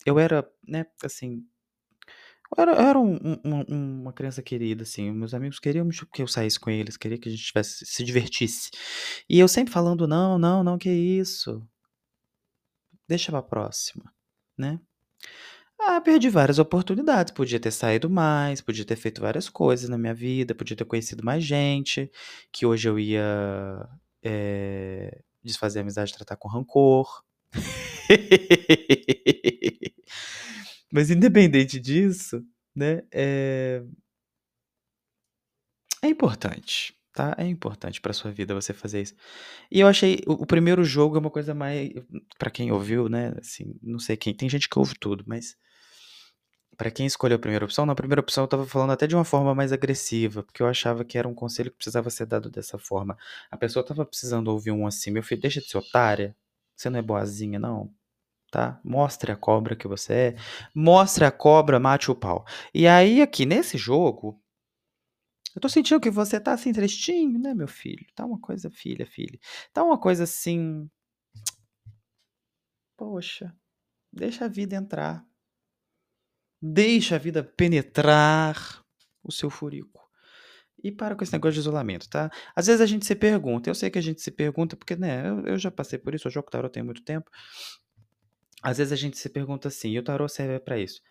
Eu 0.06 0.20
era, 0.20 0.48
né, 0.68 0.86
assim. 1.04 1.46
Eu 2.56 2.62
era, 2.62 2.72
eu 2.74 2.82
era 2.82 3.00
um, 3.00 3.18
um, 3.44 4.02
uma 4.02 4.14
criança 4.14 4.42
querida, 4.42 4.84
assim. 4.84 5.12
Meus 5.12 5.34
amigos 5.34 5.60
queriam 5.60 5.88
que 6.14 6.22
eu 6.22 6.28
saísse 6.28 6.60
com 6.60 6.70
eles, 6.70 6.98
queriam 6.98 7.20
que 7.20 7.30
a 7.30 7.32
gente 7.32 7.44
tivesse, 7.44 7.86
se 7.86 8.04
divertisse. 8.04 8.70
E 9.30 9.40
eu 9.40 9.48
sempre 9.48 9.74
falando, 9.74 10.08
não, 10.08 10.38
não, 10.38 10.64
não, 10.64 10.78
que 10.78 10.90
isso. 10.90 11.66
Deixa 13.08 13.32
pra 13.32 13.42
próxima, 13.42 14.14
né? 14.58 14.80
Ah, 15.80 16.00
perdi 16.00 16.30
várias 16.30 16.60
oportunidades. 16.60 17.34
Podia 17.34 17.60
ter 17.60 17.72
saído 17.72 18.10
mais, 18.10 18.62
podia 18.62 18.86
ter 18.86 18.96
feito 18.96 19.22
várias 19.22 19.50
coisas 19.50 19.90
na 19.90 19.98
minha 19.98 20.14
vida, 20.14 20.56
podia 20.56 20.78
ter 20.78 20.86
conhecido 20.86 21.24
mais 21.26 21.44
gente, 21.44 22.10
que 22.52 22.66
hoje 22.66 22.88
eu 22.88 22.98
ia 22.98 23.90
é, 24.24 25.22
desfazer 25.44 25.82
amizade, 25.82 26.14
tratar 26.14 26.38
com 26.38 26.48
rancor. 26.48 27.24
Mas 30.92 31.10
independente 31.10 31.80
disso, 31.80 32.44
né, 32.76 33.02
é, 33.12 33.84
é 36.02 36.08
importante, 36.08 36.96
tá? 37.14 37.36
É 37.38 37.46
importante 37.46 38.02
para 38.02 38.14
sua 38.14 38.32
vida 38.32 38.54
você 38.54 38.74
fazer 38.74 39.02
isso. 39.02 39.16
E 39.72 39.80
eu 39.80 39.88
achei 39.88 40.22
o, 40.28 40.34
o 40.34 40.46
primeiro 40.46 40.84
jogo 40.84 41.16
é 41.16 41.20
uma 41.20 41.30
coisa 41.32 41.54
mais 41.54 41.92
para 42.38 42.52
quem 42.52 42.72
ouviu, 42.72 43.10
né? 43.10 43.34
Assim, 43.40 43.76
não 43.82 44.00
sei 44.00 44.18
quem, 44.18 44.34
tem 44.34 44.50
gente 44.50 44.70
que 44.70 44.78
ouve 44.78 44.96
tudo, 45.00 45.24
mas 45.28 45.56
para 46.78 46.92
quem 46.92 47.06
escolheu 47.06 47.38
a 47.38 47.40
primeira 47.40 47.66
opção, 47.66 47.86
na 47.86 47.96
primeira 47.96 48.22
opção 48.22 48.44
eu 48.44 48.48
tava 48.48 48.66
falando 48.66 48.92
até 48.92 49.08
de 49.08 49.16
uma 49.16 49.24
forma 49.24 49.54
mais 49.54 49.72
agressiva, 49.72 50.44
porque 50.44 50.62
eu 50.62 50.68
achava 50.68 51.06
que 51.06 51.18
era 51.18 51.28
um 51.28 51.34
conselho 51.34 51.72
que 51.72 51.78
precisava 51.78 52.10
ser 52.10 52.26
dado 52.26 52.50
dessa 52.50 52.78
forma. 52.78 53.18
A 53.52 53.58
pessoa 53.58 53.86
tava 53.86 54.06
precisando 54.06 54.50
ouvir 54.50 54.72
um 54.72 54.88
assim, 54.88 55.12
meu 55.12 55.24
filho, 55.24 55.42
deixa 55.42 55.62
de 55.62 55.68
ser 55.68 55.78
otária, 55.78 56.36
você 56.76 56.90
não 56.90 57.00
é 57.00 57.02
boazinha, 57.02 57.60
não. 57.60 57.94
Tá? 58.52 58.80
Mostre 58.84 59.32
a 59.32 59.36
cobra 59.36 59.76
que 59.76 59.88
você 59.88 60.14
é. 60.14 60.36
Mostre 60.76 61.26
a 61.26 61.32
cobra, 61.32 61.80
mate 61.80 62.12
o 62.12 62.16
pau. 62.16 62.46
E 62.74 62.88
aí, 62.88 63.22
aqui 63.22 63.46
nesse 63.46 63.78
jogo, 63.78 64.40
eu 65.56 65.62
tô 65.62 65.70
sentindo 65.70 66.02
que 66.02 66.10
você 66.10 66.40
tá 66.40 66.54
assim, 66.54 66.74
tristinho, 66.74 67.40
né, 67.40 67.54
meu 67.54 67.68
filho? 67.68 68.06
Tá 68.16 68.26
uma 68.26 68.40
coisa, 68.40 68.70
filha, 68.72 69.06
filha. 69.06 69.40
Tá 69.72 69.84
uma 69.84 70.00
coisa 70.00 70.24
assim. 70.24 70.90
Poxa, 72.98 73.56
deixa 74.12 74.46
a 74.46 74.48
vida 74.48 74.76
entrar. 74.76 75.26
Deixa 76.62 77.16
a 77.16 77.20
vida 77.20 77.44
penetrar 77.44 78.84
o 79.24 79.32
seu 79.32 79.50
furico. 79.50 80.03
E 80.84 80.92
para 80.92 81.16
com 81.16 81.24
esse 81.24 81.32
negócio 81.32 81.54
de 81.54 81.60
isolamento, 81.62 82.10
tá? 82.10 82.30
Às 82.54 82.68
vezes 82.68 82.82
a 82.82 82.86
gente 82.86 83.06
se 83.06 83.16
pergunta, 83.16 83.70
eu 83.70 83.76
sei 83.76 83.90
que 83.90 83.98
a 83.98 84.02
gente 84.02 84.22
se 84.22 84.30
pergunta, 84.30 84.76
porque, 84.76 84.96
né, 84.96 85.30
eu, 85.30 85.40
eu 85.48 85.58
já 85.58 85.72
passei 85.72 85.98
por 85.98 86.14
isso, 86.14 86.28
eu 86.28 86.32
jogo 86.32 86.52
tarot 86.52 86.74
tem 86.74 86.84
muito 86.84 87.02
tempo. 87.04 87.32
Às 88.62 88.78
vezes 88.78 88.92
a 88.92 88.96
gente 88.96 89.18
se 89.18 89.30
pergunta 89.30 89.70
assim, 89.70 89.92
e 89.92 90.00
o 90.00 90.04
tarot 90.04 90.32
serve 90.32 90.60
para 90.60 90.78
isso. 90.78 91.02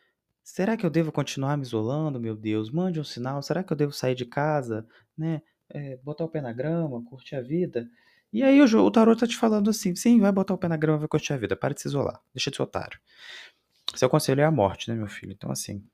Será 0.42 0.76
que 0.76 0.84
eu 0.84 0.90
devo 0.90 1.12
continuar 1.12 1.56
me 1.56 1.62
isolando, 1.62 2.20
meu 2.20 2.34
Deus? 2.34 2.70
Mande 2.70 2.98
um 2.98 3.04
sinal. 3.04 3.40
Será 3.42 3.62
que 3.62 3.72
eu 3.72 3.76
devo 3.76 3.92
sair 3.92 4.14
de 4.14 4.26
casa, 4.26 4.86
né? 5.16 5.40
É, 5.70 5.96
botar 5.98 6.24
o 6.24 6.28
pé 6.28 6.40
na 6.40 6.52
grama, 6.52 7.02
curtir 7.04 7.36
a 7.36 7.40
vida? 7.40 7.88
E 8.32 8.42
aí 8.42 8.60
o, 8.60 8.64
o 8.64 8.90
tarot 8.90 9.18
tá 9.20 9.26
te 9.26 9.36
falando 9.36 9.70
assim, 9.70 9.94
sim, 9.94 10.18
vai 10.18 10.32
botar 10.32 10.54
o 10.54 10.58
pé 10.58 10.68
na 10.68 10.76
grama, 10.76 10.98
vai 10.98 11.08
curtir 11.08 11.32
a 11.32 11.36
vida, 11.36 11.54
para 11.54 11.74
de 11.74 11.80
se 11.80 11.88
isolar, 11.88 12.20
deixa 12.34 12.50
de 12.50 12.56
ser 12.56 12.62
otário. 12.62 12.98
Seu 13.94 14.08
conselho 14.08 14.40
é 14.40 14.44
a 14.44 14.50
morte, 14.50 14.90
né, 14.90 14.96
meu 14.96 15.06
filho? 15.06 15.32
Então, 15.32 15.50
assim. 15.50 15.84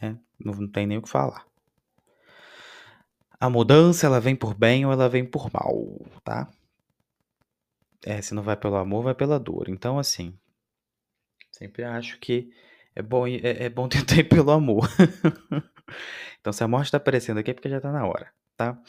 É, 0.00 0.14
não, 0.38 0.52
não 0.52 0.68
tem 0.68 0.86
nem 0.86 0.98
o 0.98 1.02
que 1.02 1.08
falar. 1.08 1.46
A 3.38 3.50
mudança, 3.50 4.06
ela 4.06 4.20
vem 4.20 4.34
por 4.34 4.54
bem 4.54 4.86
ou 4.86 4.92
ela 4.92 5.08
vem 5.08 5.24
por 5.24 5.50
mal, 5.52 5.74
tá? 6.24 6.48
É, 8.04 8.20
se 8.22 8.34
não 8.34 8.42
vai 8.42 8.56
pelo 8.56 8.76
amor, 8.76 9.02
vai 9.02 9.14
pela 9.14 9.38
dor. 9.38 9.68
Então, 9.68 9.98
assim. 9.98 10.38
Sempre 11.50 11.84
acho 11.84 12.18
que 12.18 12.50
é 12.94 13.02
bom 13.02 13.26
é 13.26 13.64
é 13.64 13.68
bom 13.68 13.88
tentar 13.88 14.16
ir 14.16 14.24
pelo 14.24 14.50
amor. 14.50 14.88
Então 16.46 16.52
se 16.52 16.62
a 16.62 16.68
morte 16.68 16.92
tá 16.92 16.96
aparecendo 16.96 17.38
aqui 17.38 17.50
é 17.50 17.54
porque 17.54 17.68
já 17.68 17.80
tá 17.80 17.90
na 17.90 18.06
hora, 18.06 18.32
tá? 18.56 18.80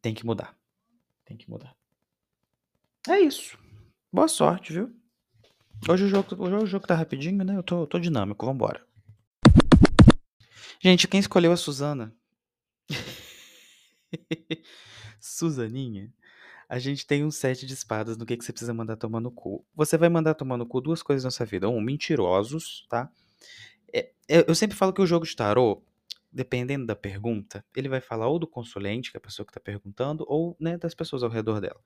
Tem 0.00 0.12
que 0.12 0.26
mudar, 0.26 0.52
tem 1.24 1.36
que 1.36 1.48
mudar. 1.48 1.76
É 3.08 3.20
isso. 3.20 3.56
Boa 4.12 4.26
sorte, 4.26 4.72
viu? 4.72 4.92
Hoje 5.88 6.02
o 6.02 6.08
jogo 6.08 6.34
hoje 6.42 6.56
o 6.56 6.66
jogo 6.66 6.88
tá 6.88 6.96
rapidinho, 6.96 7.44
né, 7.44 7.56
eu 7.56 7.62
tô 7.62 7.86
tô 7.86 8.00
dinâmico, 8.00 8.44
vamos 8.44 8.56
embora. 8.56 8.84
Gente, 10.80 11.06
quem 11.06 11.20
escolheu 11.20 11.52
a 11.52 11.56
Susana? 11.56 12.12
Suzaninha, 15.20 16.12
a 16.68 16.78
gente 16.78 17.06
tem 17.06 17.24
um 17.24 17.30
7 17.30 17.66
de 17.66 17.74
espadas 17.74 18.16
no 18.16 18.26
que 18.26 18.36
que 18.36 18.44
você 18.44 18.52
precisa 18.52 18.74
mandar 18.74 18.96
tomar 18.96 19.20
no 19.20 19.30
cu. 19.30 19.64
Você 19.74 19.98
vai 19.98 20.08
mandar 20.08 20.34
tomar 20.34 20.56
no 20.56 20.66
cu 20.66 20.80
2 20.80 21.02
coisas 21.02 21.24
na 21.24 21.30
sua 21.30 21.46
vida: 21.46 21.68
1, 21.68 21.80
mentirosos, 21.80 22.86
tá? 22.88 23.10
Eh, 23.94 24.12
eu 24.28 24.54
sempre 24.54 24.76
falo 24.76 24.92
que 24.92 25.02
o 25.02 25.06
jogo 25.06 25.26
de 25.26 25.36
tarô, 25.36 25.82
dependendo 26.32 26.86
da 26.86 26.96
pergunta, 26.96 27.64
ele 27.76 27.88
vai 27.88 28.00
falar 28.00 28.28
ou 28.28 28.38
do 28.38 28.46
consulente, 28.46 29.10
que 29.10 29.16
é 29.16 29.20
a 29.20 29.20
pessoa 29.20 29.46
que 29.46 29.52
tá 29.52 29.60
perguntando, 29.60 30.24
ou, 30.28 30.56
né, 30.60 30.78
das 30.78 30.94
pessoas 30.94 31.22
ao 31.22 31.30
redor 31.30 31.60
dela. 31.60 31.80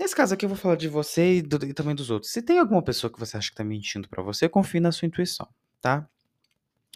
Nesse 0.00 0.14
caso 0.14 0.34
aqui 0.34 0.44
eu 0.44 0.48
vou 0.48 0.58
falar 0.58 0.76
de 0.76 0.88
você 0.88 1.38
e 1.38 1.42
do 1.42 1.56
e 1.64 1.74
também 1.74 1.94
dos 1.94 2.10
outros. 2.10 2.30
Se 2.32 2.40
tem 2.40 2.58
alguma 2.58 2.82
pessoa 2.82 3.12
que 3.12 3.18
você 3.18 3.36
acha 3.36 3.50
que 3.50 3.56
tá 3.56 3.64
mentindo 3.64 4.08
pra 4.08 4.22
você, 4.22 4.48
confie 4.48 4.78
na 4.80 4.92
sua 4.92 5.06
intuição, 5.06 5.48
tá? 5.80 6.08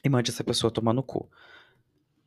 E 0.05 0.09
mande 0.09 0.31
essa 0.31 0.45
pessoa 0.45 0.71
tomar 0.71 0.93
no 0.93 1.03
cu. 1.03 1.31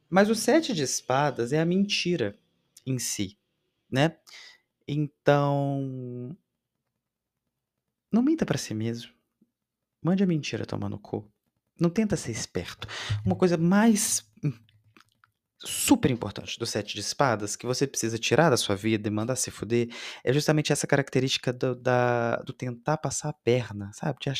Mas 0.10 0.30
o 0.30 0.36
7 0.36 0.74
de 0.74 0.84
espadas 0.84 1.52
é 1.54 1.60
a 1.60 1.66
mentira 1.66 2.38
em 2.86 3.00
si, 3.00 3.38
né? 3.90 4.18
Então 4.88 6.38
não 8.12 8.22
minta 8.22 8.46
pra 8.46 8.58
si 8.58 8.74
mesmo. 8.74 9.12
Mande 10.02 10.24
a 10.24 10.28
mentira 10.28 10.66
tomar 10.66 10.90
no 10.90 11.00
cu. 11.00 11.30
Não 11.80 11.90
tenta 11.90 12.16
ser 12.16 12.32
esperto. 12.32 12.88
Uma 13.26 13.36
coisa 13.36 13.58
mais 13.58 14.24
super 15.60 16.12
importante 16.12 16.60
do 16.60 16.66
7 16.66 16.94
de 16.94 17.02
espadas, 17.02 17.56
que 17.56 17.66
você 17.66 17.88
precisa 17.88 18.18
tirar 18.18 18.50
da 18.50 18.58
sua 18.58 18.76
vida 18.76 19.08
e 19.08 19.12
mandar 19.12 19.36
se 19.36 19.50
fuder, 19.50 19.90
é 20.24 20.32
justamente 20.32 20.72
essa 20.72 20.86
característica 20.86 21.52
do 21.52 21.76
da 21.76 22.38
do 22.38 22.54
tentar 22.54 22.98
passar 22.98 23.30
a 23.30 23.34
perna, 23.34 23.92
sabe? 23.94 24.20
De 24.22 24.32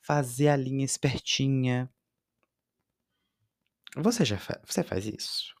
fazer 0.00 0.48
a 0.48 0.56
linha 0.56 0.84
espertinha. 0.84 1.90
Você 3.96 4.24
já 4.24 4.38
fa 4.38 4.60
você 4.64 4.82
faz 4.84 5.06
isso? 5.06 5.54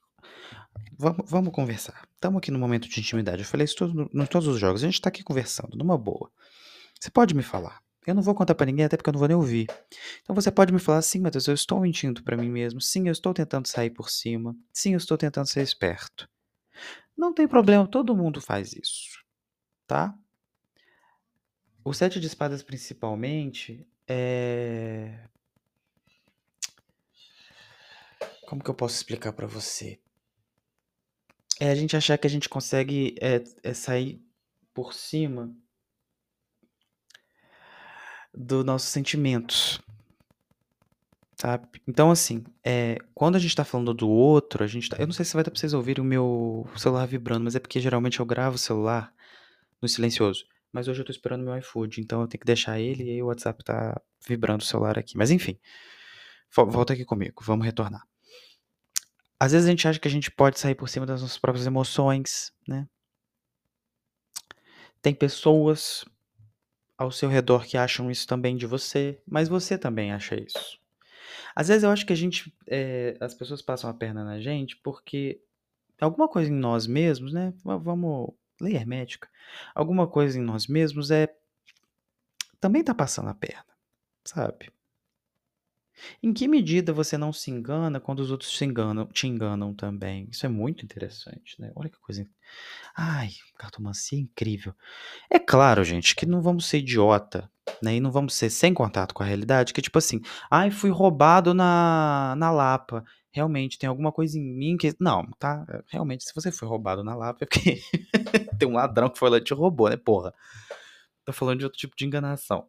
Vamos 0.98 1.30
vamos 1.30 1.52
conversar. 1.52 2.06
Estamos 2.14 2.38
aqui 2.38 2.50
no 2.50 2.58
momento 2.58 2.88
de 2.88 3.00
intimidade. 3.00 3.42
Eu 3.42 3.46
falei 3.48 3.64
isso 3.64 3.76
tudo 3.76 4.10
no 4.12 4.22
em 4.24 4.26
todos 4.26 4.48
os 4.48 4.58
jogos. 4.58 4.82
A 4.82 4.86
gente 4.86 5.00
tá 5.00 5.08
aqui 5.08 5.22
conversando, 5.24 5.76
numa 5.76 5.98
boa. 5.98 6.30
Você 7.00 7.10
pode 7.10 7.34
me 7.34 7.42
falar. 7.42 7.80
Eu 8.06 8.14
não 8.14 8.22
vou 8.22 8.34
contar 8.34 8.54
pra 8.54 8.66
ninguém, 8.66 8.86
até 8.86 8.96
porque 8.96 9.10
eu 9.10 9.12
não 9.12 9.18
vou 9.20 9.28
nem 9.28 9.36
ouvir. 9.36 9.68
Então 10.22 10.34
você 10.34 10.50
pode 10.52 10.72
me 10.72 10.80
falar: 10.80 11.02
"Sim, 11.02 11.20
Matheus, 11.20 11.48
eu 11.48 11.54
estou 11.54 11.80
mentindo 11.80 12.22
pra 12.24 12.36
mim 12.36 12.50
mesmo. 12.50 12.80
Sim, 12.80 13.08
eu 13.08 13.12
estou 13.12 13.34
tentando 13.34 13.66
sair 13.68 13.90
por 13.90 14.10
cima. 14.10 14.56
Sim, 14.72 14.92
eu 14.92 14.98
estou 14.98 15.18
tentando 15.18 15.48
ser 15.48 15.62
esperto". 15.62 16.28
Não 17.16 17.34
tem 17.34 17.48
problema, 17.48 17.86
todo 17.88 18.16
mundo 18.16 18.40
faz 18.40 18.72
isso, 18.74 19.20
tá? 19.86 20.14
O 21.84 21.94
7 21.94 22.20
de 22.20 22.26
espadas 22.26 22.62
principalmente, 22.62 23.86
eh 24.06 25.18
Como 28.50 28.64
que 28.64 28.68
eu 28.68 28.74
posso 28.74 28.96
explicar 28.96 29.32
pra 29.32 29.46
você? 29.46 30.00
É 31.60 31.70
a 31.70 31.74
gente 31.76 31.96
achar 31.96 32.18
que 32.18 32.26
a 32.26 32.30
gente 32.30 32.48
consegue, 32.48 33.14
eh 33.20 33.44
eh, 33.62 33.72
sair 33.72 34.20
por 34.74 34.92
cima 34.92 35.54
do 38.34 38.64
nossos 38.64 38.88
sentimentos. 38.88 39.80
Sabe? 41.40 41.68
Então 41.86 42.10
assim, 42.10 42.42
eh, 42.64 42.98
quando 43.14 43.36
a 43.36 43.38
gente 43.38 43.54
tá 43.54 43.64
falando 43.64 43.94
do 43.94 44.08
outro, 44.10 44.64
a 44.64 44.66
gente 44.66 44.88
tá 44.88 44.96
eu 44.98 45.06
não 45.06 45.12
sei 45.14 45.24
se 45.24 45.34
vai 45.34 45.44
dar 45.44 45.52
pra 45.52 45.60
vocês 45.60 45.72
ouvirem 45.72 46.02
o 46.02 46.08
meu 46.08 46.68
celular 46.76 47.06
vibrando, 47.06 47.44
mas 47.44 47.54
é 47.54 47.60
porque 47.60 47.78
geralmente 47.78 48.18
eu 48.18 48.26
gravo 48.26 48.56
o 48.56 48.58
celular 48.58 49.14
no 49.80 49.88
silencioso. 49.88 50.44
Mas 50.72 50.88
hoje 50.88 51.02
eu 51.02 51.04
tô 51.06 51.12
esperando 51.12 51.44
meu 51.44 51.56
iFood, 51.58 52.00
então 52.00 52.20
eu 52.22 52.26
tenho 52.26 52.40
que 52.40 52.46
deixar 52.46 52.80
ele 52.80 53.04
e 53.04 53.10
aí 53.10 53.22
o 53.22 53.26
WhatsApp 53.26 53.62
tá 53.62 54.00
vibrando 54.26 54.62
o 54.62 54.66
celular 54.66 54.98
aqui. 54.98 55.16
Mas 55.16 55.30
enfim, 55.30 55.56
vo 56.54 56.66
volta 56.66 56.94
aqui 56.94 57.04
comigo, 57.04 57.44
vamos 57.44 57.64
retornar. 57.64 58.09
Às 59.40 59.52
vezes 59.52 59.66
a 59.66 59.70
gente 59.70 59.88
acha 59.88 59.98
que 59.98 60.06
a 60.06 60.10
gente 60.10 60.30
pode 60.30 60.60
sair 60.60 60.74
por 60.74 60.88
cima 60.88 61.06
das 61.06 61.22
nossas 61.22 61.38
próprias 61.38 61.66
emoções, 61.66 62.52
né? 62.68 62.86
Tem 65.02 65.14
pessoas 65.14 66.04
ao 66.98 67.10
seu 67.10 67.28
redor 67.28 67.66
que 67.66 67.78
acham 67.78 68.10
isso 68.10 68.26
também 68.26 68.56
de 68.56 68.66
você, 68.66 69.20
mas 69.26 69.48
você 69.48 69.78
também 69.78 70.12
acha 70.12 70.34
isso. 70.36 70.78
Às 71.54 71.68
vezes 71.68 71.84
eu 71.84 71.90
acho 71.90 72.06
que 72.06 72.12
a 72.12 72.16
gente, 72.16 72.54
eh, 72.68 73.16
as 73.20 73.34
pessoas 73.34 73.62
passam 73.62 73.90
a 73.90 73.94
perna 73.94 74.24
na 74.24 74.40
gente, 74.40 74.76
porque 74.78 75.40
alguma 76.00 76.28
coisa 76.28 76.50
em 76.50 76.54
nós 76.56 76.86
mesmos, 76.86 77.32
né, 77.32 77.54
va 77.64 77.78
vamos 77.78 78.32
lei 78.60 78.76
hermética, 78.76 79.28
alguma 79.74 80.06
coisa 80.08 80.38
em 80.38 80.42
nós 80.42 80.66
mesmos, 80.68 81.10
eh 81.10 81.28
também 82.60 82.84
tá 82.84 82.94
passando 82.94 83.28
a 83.30 83.34
perna, 83.34 83.64
sabe? 84.24 84.70
Em 86.22 86.32
que 86.32 86.48
medida 86.48 86.92
você 86.92 87.16
não 87.18 87.32
se 87.32 87.50
engana 87.50 88.00
quando 88.00 88.20
os 88.20 88.30
outros 88.30 88.56
se 88.56 88.64
enganam 88.64 89.06
te 89.06 89.26
enganam 89.26 89.74
também? 89.74 90.28
Isso 90.30 90.46
é 90.46 90.48
muito 90.48 90.84
interessante, 90.84 91.60
né. 91.60 91.72
Olha 91.76 91.88
que 91.90 91.98
coisa 92.00 92.26
ai, 92.96 93.30
cartomancia 93.58 94.18
é 94.18 94.22
incrível. 94.22 94.74
É 95.30 95.38
claro, 95.38 95.84
gente, 95.84 96.14
que 96.16 96.26
não 96.26 96.42
vamos 96.42 96.66
ser 96.66 96.78
idiota, 96.78 97.50
né, 97.82 97.96
e 97.96 98.00
não 98.00 98.10
vamos 98.12 98.34
ser 98.34 98.50
sem 98.50 98.74
contato 98.74 99.14
com 99.14 99.22
a 99.22 99.26
realidade, 99.26 99.72
que 99.72 99.82
tipo 99.82 99.98
assim: 99.98 100.20
"Ai, 100.50 100.70
fui 100.70 100.90
roubado 100.90 101.54
na 101.54 102.34
na 102.38 102.50
Lapa. 102.50 103.04
Realmente 103.32 103.78
tem 103.78 103.88
alguma 103.88 104.12
coisa 104.12 104.38
em 104.38 104.42
mim 104.42 104.76
que" 104.76 104.94
não, 105.00 105.26
tá, 105.38 105.64
realmente 105.88 106.24
se 106.24 106.34
você 106.34 106.52
foi 106.52 106.68
roubado 106.68 107.04
na 107.04 107.14
Lapa 107.16 107.44
é 107.44 107.46
porque 107.46 107.80
tem 108.60 108.68
um 108.68 108.74
ladrão 108.74 109.10
que 109.10 109.18
foi 109.18 109.30
lá 109.30 109.38
e 109.38 109.42
te 109.44 109.54
roubou, 109.54 109.88
né, 109.90 109.96
porra. 109.96 110.34
Tô 111.24 111.32
falando 111.32 111.58
de 111.60 111.64
outro 111.64 111.78
tipo 111.78 111.96
de 111.96 112.04
enganação. 112.06 112.66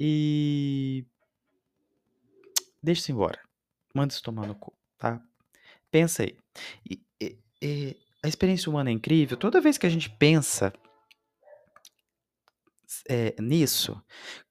E 0.00 1.06
deixa 2.82 3.02
isso 3.02 3.12
embora. 3.12 3.40
Manda 3.94 4.12
isso 4.12 4.22
tomar 4.22 4.46
no 4.46 4.54
cu, 4.54 4.72
tá? 4.98 5.20
Pensa 5.90 6.22
aí. 6.24 6.36
E 6.88 7.02
e 7.20 7.38
e 7.62 7.96
a 8.22 8.28
experiência 8.28 8.70
humana 8.70 8.90
é 8.90 8.92
incrível, 8.92 9.36
toda 9.36 9.60
vez 9.60 9.78
que 9.78 9.86
a 9.86 9.90
gente 9.90 10.10
pensa 10.10 10.72
eh, 13.08 13.34
nisso, 13.40 14.02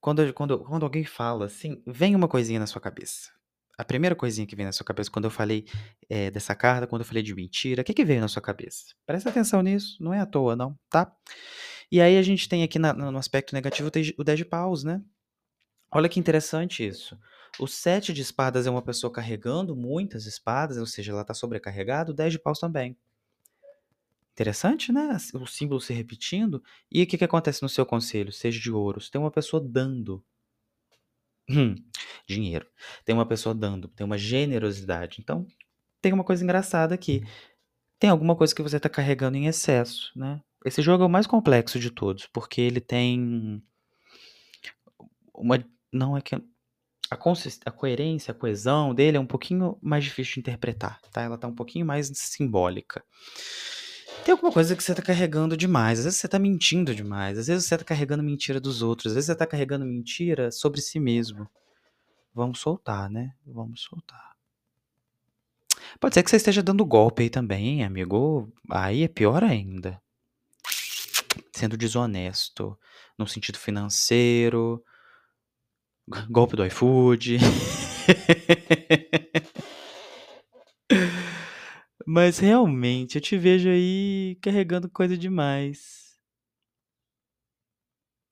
quando 0.02 0.34
quando 0.34 0.60
quando 0.60 0.84
alguém 0.84 1.04
fala 1.06 1.46
assim, 1.46 1.82
vem 1.86 2.16
uma 2.16 2.28
coisinha 2.28 2.60
na 2.60 2.68
sua 2.68 2.82
cabeça. 2.82 3.32
A 3.78 3.84
primeira 3.86 4.16
coisinha 4.16 4.46
que 4.46 4.56
vem 4.58 4.66
na 4.66 4.74
sua 4.74 4.86
cabeça 4.86 5.10
quando 5.10 5.26
eu 5.26 5.32
falei, 5.32 5.66
eh, 6.10 6.30
dessa 6.32 6.54
carta, 6.54 6.86
quando 6.88 7.02
eu 7.02 7.06
falei 7.06 7.24
de 7.24 7.34
mentira, 7.34 7.84
que 7.84 7.94
que 7.94 8.04
veio 8.06 8.20
na 8.22 8.28
sua 8.28 8.42
cabeça? 8.42 8.94
Presta 9.06 9.30
atenção 9.30 9.62
nisso, 9.62 9.98
não 10.02 10.14
é 10.14 10.20
à 10.20 10.26
toa 10.26 10.56
não, 10.56 10.78
tá? 10.90 11.12
E 11.92 12.02
aí 12.02 12.18
a 12.18 12.22
gente 12.22 12.50
tem 12.50 12.64
aqui 12.64 12.80
na 12.80 12.94
no 12.94 13.18
aspecto 13.18 13.54
negativo 13.56 13.90
o 13.90 14.22
o 14.22 14.24
10 14.24 14.40
de 14.40 14.46
paus, 14.46 14.84
né. 14.84 15.02
Olha 15.92 16.10
que 16.10 16.20
interessante 16.20 16.88
isso. 16.88 17.18
O 17.58 17.68
7 17.68 18.14
de 18.14 18.22
espadas 18.22 18.68
é 18.68 18.70
uma 18.70 18.82
pessoa 18.82 19.12
carregando 19.12 19.76
muitas 19.76 20.26
espadas, 20.26 20.78
ou 20.78 20.86
seja, 20.86 21.12
ela 21.12 21.24
tá 21.24 21.34
sobrecarregada, 21.34 22.12
o 22.12 22.14
10 22.14 22.34
de 22.34 22.40
paus 22.40 22.60
também. 22.60 22.98
Interessante, 24.34 24.92
né, 24.92 25.18
o 25.34 25.46
símbolo 25.46 25.82
se 25.82 25.94
repetindo. 25.94 26.64
E 26.90 27.04
o 27.04 27.08
que 27.08 27.18
que 27.18 27.26
acontece 27.26 27.62
no 27.62 27.68
seu 27.68 27.86
conselho, 27.86 28.32
seja 28.32 28.60
de 28.60 28.72
ouros? 28.72 29.10
Tem 29.10 29.20
uma 29.20 29.32
pessoa 29.32 29.62
dando. 29.62 30.24
Hum, 31.50 31.76
dinheiro. 32.28 32.66
Tem 33.04 33.14
uma 33.14 33.26
pessoa 33.26 33.54
dando, 33.54 33.88
tem 33.90 34.06
uma 34.06 34.18
generosidade. 34.18 35.18
Então, 35.20 35.46
tem 36.02 36.14
uma 36.14 36.24
coisa 36.24 36.44
engraçada 36.44 36.96
aqui. 36.96 37.24
Tem 38.00 38.10
alguma 38.10 38.36
coisa 38.36 38.56
que 38.56 38.62
você 38.62 38.80
tá 38.80 38.88
carregando 38.88 39.36
em 39.36 39.48
excesso, 39.48 40.12
né. 40.16 40.42
Esse 40.66 40.82
jogo 40.82 41.04
é 41.04 41.06
o 41.06 41.10
mais 41.10 41.28
complexo 41.28 41.80
de 41.80 41.90
todos, 41.90 42.28
porque 42.28 42.62
ele 42.62 42.80
tem 42.80 43.62
uma 45.34 45.58
não 45.92 46.16
é 46.16 46.22
que 46.22 46.36
a 47.10 47.18
a 47.66 47.72
coerência, 47.72 48.32
a 48.32 48.36
coesão 48.36 48.94
dele 48.94 49.18
é 49.18 49.20
um 49.20 49.26
pouquinho 49.26 49.78
mais 49.82 50.04
difícil 50.04 50.36
de 50.36 50.40
interpretar, 50.42 51.02
tá, 51.12 51.24
ela 51.24 51.38
tá 51.38 51.48
um 51.48 51.56
pouquinho 51.56 51.86
mais 51.86 52.12
simbólica. 52.14 53.04
Tem 54.24 54.32
alguma 54.32 54.52
coisa 54.52 54.76
que 54.76 54.84
você 54.84 54.94
tá 54.94 55.02
carregando 55.02 55.58
demais, 55.58 56.00
às 56.00 56.06
vezes 56.06 56.20
você 56.20 56.28
tá 56.28 56.38
mentindo 56.38 56.94
demais, 56.94 57.38
às 57.38 57.48
vezes 57.48 57.66
você 57.66 57.78
tá 57.78 57.84
carregando 57.84 58.22
mentira 58.22 58.60
dos 58.60 58.82
outros, 58.82 59.08
às 59.08 59.16
vezes 59.16 59.28
você 59.28 59.36
tá 59.36 59.48
carregando 59.48 59.86
mentira 59.86 60.52
sobre 60.52 60.82
si 60.82 61.00
mesmo. 61.00 61.50
Vamos 62.34 62.60
soltar, 62.60 63.10
né, 63.10 63.34
vamos 63.46 63.82
soltar. 63.82 64.30
Pode 66.00 66.14
ser 66.14 66.24
que 66.24 66.30
você 66.30 66.38
esteja 66.38 66.62
dando 66.62 66.86
golpe 66.86 67.24
aí 67.24 67.30
também, 67.30 67.84
amigo, 67.84 68.52
aí 68.70 69.04
é 69.04 69.08
pior 69.08 69.44
ainda. 69.44 70.00
Sendo 71.54 71.76
desonesto, 71.76 72.78
no 73.18 73.28
sentido 73.28 73.58
financeiro. 73.58 74.84
Golpe 76.30 76.56
do 76.56 76.66
iFood. 76.66 77.38
Mas 82.06 82.40
realmente, 82.40 83.16
eu 83.16 83.22
te 83.22 83.38
vejo 83.38 83.70
aí 83.70 84.38
carregando 84.42 84.90
coisa 84.90 85.18
demais. 85.18 86.10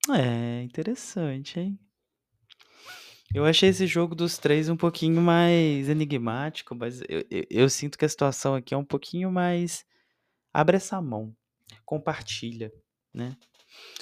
É, 0.10 0.63
interessante, 0.63 1.60
hein. 1.60 1.79
Eu 3.34 3.46
achei 3.46 3.69
esse 3.69 3.86
jogo 3.86 4.15
dos 4.15 4.38
3 4.38 4.69
um 4.69 4.77
pouquinho 4.77 5.22
mais 5.22 5.89
enigmático, 5.89 6.74
mas 6.75 7.01
eu 7.10 7.25
eu 7.29 7.43
eu 7.50 7.69
sinto 7.69 7.98
que 7.98 8.05
a 8.05 8.10
situação 8.10 8.55
aqui 8.55 8.74
é 8.74 8.77
um 8.77 8.86
pouquinho 8.86 9.31
mais 9.31 9.86
abre 10.53 10.77
essa 10.77 11.01
mão, 11.01 11.36
compartilha, 11.86 12.72
né. 13.13 13.36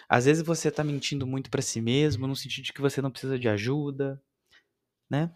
Às 0.10 0.26
vezes 0.26 0.44
você 0.44 0.72
tá 0.72 0.84
mentindo 0.84 1.28
muito 1.28 1.50
pra 1.50 1.62
si 1.62 1.82
mesmo, 1.82 2.28
no 2.28 2.36
sentido 2.36 2.66
de 2.66 2.74
que 2.74 2.82
você 2.82 3.02
não 3.02 3.12
precisa 3.12 3.40
de 3.40 3.50
ajuda, 3.50 4.22
né. 5.10 5.32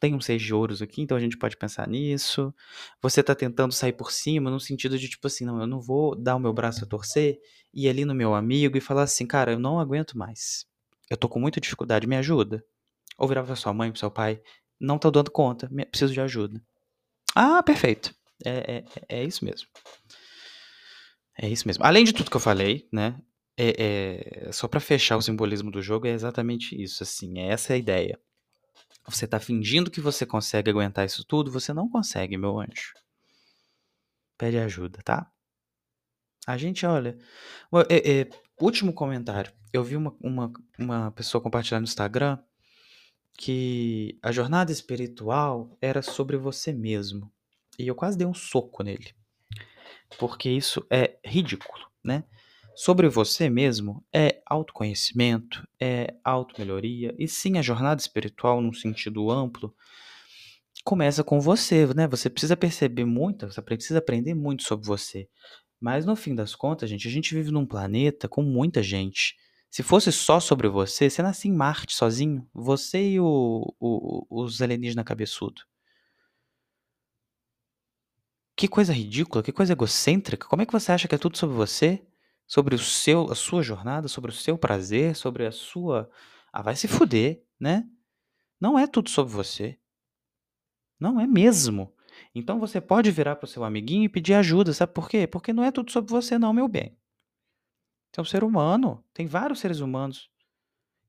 Tem 0.00 0.14
um 0.14 0.20
6 0.20 0.42
de 0.42 0.54
ouros 0.54 0.82
aqui, 0.82 1.02
então 1.02 1.16
a 1.16 1.20
gente 1.20 1.38
pode 1.38 1.56
pensar 1.56 1.88
nisso. 1.88 2.54
Você 3.02 3.22
tá 3.22 3.34
tentando 3.34 3.72
sair 3.74 3.92
por 3.94 4.12
cima 4.12 4.50
no 4.50 4.60
sentido 4.60 4.98
de, 4.98 5.08
tipo 5.08 5.26
assim: 5.28 5.44
"Não, 5.46 5.60
eu 5.60 5.66
não 5.66 5.80
vou 5.80 6.16
dar 6.16 6.36
o 6.36 6.40
meu 6.40 6.52
braço 6.52 6.84
a 6.84 6.88
torcer, 6.88 7.38
ir 7.74 7.88
ali 7.88 8.04
no 8.04 8.14
meu 8.14 8.34
amigo 8.34 8.76
e 8.78 8.80
falar 8.80 9.02
assim: 9.04 9.26
'Cara, 9.26 9.52
eu 9.52 9.58
não 9.60 9.80
aguento 9.80 10.18
mais. 10.18 10.66
Eu 11.10 11.16
tô 11.16 11.28
com 11.28 11.40
muita 11.40 11.60
dificuldade, 11.60 12.06
me 12.06 12.16
ajuda'". 12.16 12.64
Ou 13.18 13.28
virar 13.28 13.44
pra 13.44 13.56
sua 13.56 13.74
mãe, 13.74 13.90
para 13.92 14.00
seu 14.00 14.10
pai: 14.10 14.40
"Não 14.80 14.98
tô 14.98 15.10
dando 15.10 15.30
conta, 15.30 15.70
preciso 15.90 16.12
de 16.14 16.20
ajuda". 16.20 16.62
Ah, 17.36 17.62
perfeito. 17.62 18.14
É 18.44 18.84
é 19.10 19.20
é 19.20 19.24
isso 19.24 19.44
mesmo. 19.44 19.68
É 21.40 21.48
isso 21.48 21.66
mesmo. 21.66 21.84
Além 21.84 22.04
de 22.04 22.12
tudo 22.12 22.30
que 22.30 22.36
eu 22.36 22.40
falei, 22.40 22.88
né, 22.92 23.16
eh 23.58 24.46
eh, 24.48 24.52
só 24.52 24.68
pra 24.68 24.80
fechar 24.80 25.16
o 25.16 25.22
simbolismo 25.22 25.70
do 25.70 25.82
jogo, 25.82 26.06
é 26.06 26.10
exatamente 26.10 26.80
isso, 26.80 27.02
assim, 27.02 27.40
essa 27.40 27.72
é 27.72 27.76
a 27.76 27.78
ideia. 27.78 28.18
Você 29.08 29.26
tá 29.28 29.40
fingindo 29.40 29.90
que 29.90 30.00
você 30.00 30.26
consegue 30.26 30.70
aguentar 30.70 31.06
isso 31.06 31.24
tudo, 31.26 31.50
você 31.52 31.72
não 31.74 31.88
consegue, 31.90 32.36
meu 32.38 32.60
anjo. 32.60 32.94
Pede 34.38 34.58
ajuda, 34.58 35.00
tá? 35.04 35.30
A 36.46 36.56
gente 36.58 36.84
olha 36.84 37.16
eh 37.90 38.22
eh, 38.22 38.28
último 38.60 38.92
comentário, 38.92 39.52
eu 39.72 39.82
vi 39.84 39.96
uma 39.96 40.14
uma 40.22 40.52
uma 40.78 41.10
pessoa 41.12 41.40
compartilhar 41.42 41.80
no 41.80 41.84
Instagram, 41.84 42.38
que 43.38 44.18
a 44.22 44.32
jornada 44.32 44.72
espiritual 44.72 45.76
era 45.82 46.02
sobre 46.02 46.36
você 46.38 46.72
mesmo, 46.72 47.32
e 47.78 47.88
eu 47.88 47.94
quase 47.96 48.18
dei 48.18 48.26
um 48.26 48.34
soco 48.34 48.82
nele. 48.84 49.14
Porque 50.18 50.50
isso 50.50 50.86
é 50.90 51.18
ridículo, 51.24 51.86
né. 52.04 52.24
Sobre 52.76 53.08
você 53.08 53.48
mesmo 53.48 54.04
é 54.12 54.42
autoconhecimento, 54.46 55.66
é 55.80 56.14
automelhoria, 56.24 57.14
e 57.18 57.28
sim, 57.28 57.56
a 57.56 57.62
jornada 57.62 58.00
espiritual 58.00 58.60
num 58.60 58.72
sentido 58.72 59.30
amplo 59.30 59.74
começa 60.84 61.24
com 61.24 61.40
você, 61.40 61.86
né, 61.94 62.06
você 62.06 62.28
precisa 62.28 62.56
perceber 62.56 63.06
muito, 63.06 63.50
você 63.50 63.62
precisa 63.62 63.98
aprender 64.00 64.34
muito 64.34 64.64
sobre 64.64 64.86
você. 64.86 65.28
Mas 65.80 66.04
no 66.04 66.14
fim 66.16 66.34
das 66.34 66.54
contas, 66.54 66.90
gente, 66.90 67.08
a 67.08 67.10
gente 67.10 67.34
vive 67.34 67.50
num 67.50 67.66
planeta 67.66 68.28
com 68.28 68.42
muita 68.42 68.82
gente. 68.82 69.34
Se 69.70 69.82
fosse 69.82 70.12
só 70.12 70.40
sobre 70.40 70.68
você, 70.68 71.08
você 71.10 71.22
nascia 71.22 71.50
em 71.50 71.54
Marte 71.54 71.94
sozinho, 71.94 72.46
você 72.52 73.10
e 73.12 73.20
o 73.20 73.74
o 73.80 74.26
os 74.30 74.60
alienígena 74.62 75.04
cabeçudo. 75.04 75.62
Que 78.56 78.68
coisa 78.68 78.92
ridícula, 78.92 79.42
que 79.42 79.52
coisa 79.52 79.72
egocêntrica, 79.72 80.46
como 80.46 80.62
é 80.62 80.66
que 80.66 80.72
você 80.72 80.92
acha 80.92 81.08
que 81.08 81.14
é 81.14 81.18
tudo 81.18 81.36
sobre 81.36 81.56
você? 81.56 82.02
Sobre 82.46 82.74
o 82.74 82.78
seu 82.78 83.30
a 83.30 83.34
sua 83.34 83.62
jornada, 83.62 84.08
sobre 84.08 84.30
o 84.30 84.34
seu 84.34 84.58
prazer, 84.58 85.16
sobre 85.16 85.46
a 85.46 85.52
sua 85.52 86.10
ah, 86.52 86.62
vai 86.62 86.76
se 86.76 86.86
fuder, 86.86 87.42
né. 87.58 87.88
Não 88.60 88.78
é 88.78 88.86
tudo 88.86 89.10
sobre 89.10 89.32
você. 89.32 89.78
Não 90.98 91.20
é 91.20 91.26
mesmo. 91.26 91.92
Então 92.34 92.60
você 92.60 92.80
pode 92.80 93.10
virar 93.10 93.36
para 93.36 93.44
o 93.46 93.48
seu 93.48 93.64
amiguinho 93.64 94.04
e 94.04 94.08
pedir 94.08 94.34
ajuda, 94.34 94.72
sabe 94.72 94.92
por 94.92 95.08
quê? 95.08 95.26
Porque 95.26 95.52
não 95.52 95.64
é 95.64 95.72
tudo 95.72 95.90
sobre 95.90 96.10
você 96.12 96.38
não, 96.38 96.52
meu 96.52 96.68
bem. 96.68 96.96
Você 98.12 98.20
é 98.20 98.22
um 98.22 98.24
ser 98.24 98.44
humano, 98.44 99.04
tem 99.12 99.26
vários 99.26 99.58
seres 99.58 99.80
humanos. 99.80 100.30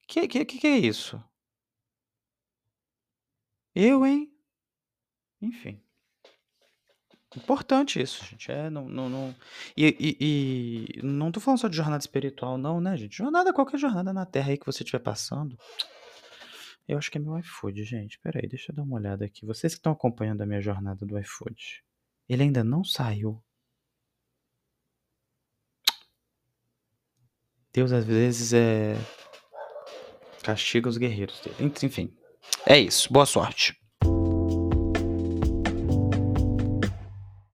Que 0.08 0.28
que 0.28 0.46
que 0.46 0.58
que 0.60 0.68
é 0.68 0.78
isso? 0.78 1.24
Eu, 3.76 4.06
hein? 4.06 4.32
Enfim. 5.42 5.85
Importante 7.36 8.02
isso, 8.02 8.24
gente, 8.26 8.50
é, 8.52 8.70
não 8.70 8.88
não 8.88 9.10
não 9.10 9.36
e 9.76 9.86
e 10.00 10.98
e 11.00 11.02
não 11.04 11.32
tô 11.32 11.40
falando 11.42 11.60
só 11.60 11.68
de 11.68 11.76
jornada 11.76 12.02
espiritual 12.02 12.58
não, 12.58 12.80
né, 12.80 12.96
gente, 12.96 13.18
jornada 13.18 13.54
qualquer 13.54 13.78
jornada 13.78 14.14
na 14.14 14.26
terra 14.26 14.52
aí 14.52 14.58
que 14.58 14.66
você 14.66 14.84
estiver 14.84 15.00
passando. 15.04 15.58
Eu 16.88 16.98
acho 16.98 17.12
que 17.12 17.18
é 17.18 17.22
meu 17.22 17.38
iFood, 17.40 17.84
gente, 17.84 18.12
espera 18.14 18.40
aí, 18.42 18.48
deixa 18.48 18.72
eu 18.72 18.76
dar 18.76 18.84
uma 18.84 18.96
olhada 18.96 19.26
aqui, 19.26 19.46
vocês 19.46 19.74
que 19.74 19.80
estão 19.80 19.92
acompanhando 19.92 20.42
a 20.42 20.46
minha 20.46 20.62
jornada 20.62 21.06
do 21.06 21.20
iFood, 21.20 21.84
ele 22.30 22.44
ainda 22.44 22.64
não 22.64 22.84
saiu. 22.84 23.44
Deus 27.74 27.92
às 27.92 28.06
vezes, 28.06 28.54
eh 28.54 28.96
castiga 30.44 30.88
os 30.88 30.98
guerreiros 30.98 31.42
dele, 31.42 31.74
enfim, 31.84 32.16
é 32.66 32.80
isso, 32.80 33.12
boa 33.12 33.26
sorte. 33.26 33.76